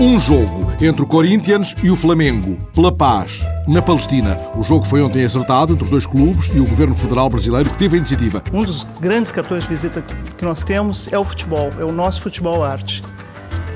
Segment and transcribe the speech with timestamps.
[0.00, 4.36] Um jogo entre o Corinthians e o Flamengo, pela paz, na Palestina.
[4.54, 7.76] O jogo foi ontem acertado entre os dois clubes e o governo federal brasileiro que
[7.76, 8.40] teve a iniciativa.
[8.52, 10.00] Um dos grandes cartões de visita
[10.36, 13.02] que nós temos é o futebol, é o nosso futebol arte.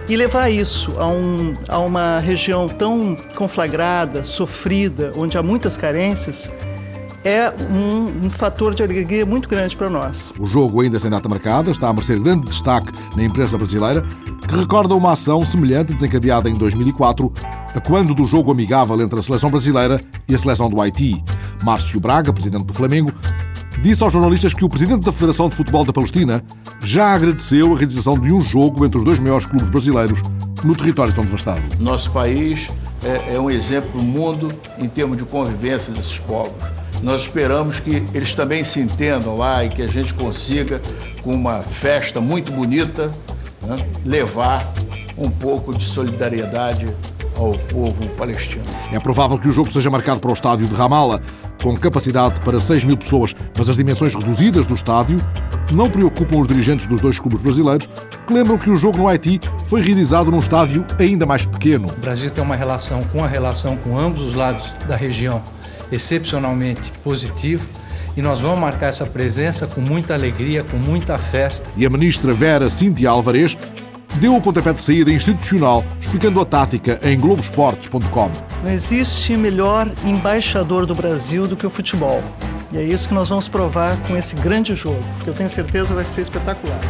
[0.08, 6.48] E levar isso a, um, a uma região tão conflagrada, sofrida, onde há muitas carências,
[7.24, 10.32] é um, um, fator de alegria muito grande para nós.
[10.38, 14.04] O jogo, ainda sem data marcada, está a merecer grande destaque na imprensa brasileira,
[14.56, 17.32] recorda uma ação semelhante desencadeada em 2004,
[17.74, 21.22] a quando do jogo amigável entre a seleção brasileira e a seleção do Haiti.
[21.62, 23.12] Márcio Braga, presidente do Flamengo,
[23.82, 26.44] disse aos jornalistas que o presidente da Federação de Futebol da Palestina
[26.80, 30.22] já agradeceu a realização de um jogo entre os dois maiores clubes brasileiros
[30.62, 31.62] no território tão devastado.
[31.80, 32.68] Nosso país
[33.02, 36.52] é, é um exemplo no mundo em termos de convivência desses povos.
[37.02, 40.80] Nós esperamos que eles também se entendam lá e que a gente consiga,
[41.22, 43.10] com uma festa muito bonita,
[43.62, 44.72] né, levar
[45.18, 46.86] um pouco de solidariedade
[47.36, 48.64] ao povo palestino.
[48.92, 51.20] É provável que o jogo seja marcado para o estádio de Ramallah,
[51.60, 55.16] com capacidade para 6 mil pessoas, mas as dimensões reduzidas do estádio
[55.72, 57.88] não preocupam os dirigentes dos dois clubes brasileiros,
[58.26, 61.88] que lembram que o jogo no Haiti foi realizado num estádio ainda mais pequeno.
[61.88, 65.42] O Brasil tem uma relação com a relação com ambos os lados da região
[65.92, 67.64] excepcionalmente positivo
[68.16, 71.68] e nós vamos marcar essa presença com muita alegria, com muita festa.
[71.76, 73.56] E a ministra Vera Cintia Alvarez
[74.16, 78.30] deu o pontapé de saída institucional, explicando a tática em Globoesportes.com.
[78.62, 82.22] Não existe melhor embaixador do Brasil do que o futebol.
[82.72, 85.94] E é isso que nós vamos provar com esse grande jogo, que eu tenho certeza
[85.94, 86.80] vai ser espetacular.